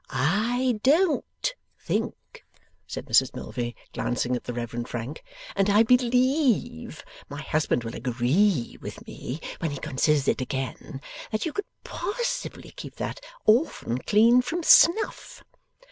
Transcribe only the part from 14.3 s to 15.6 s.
from snuff.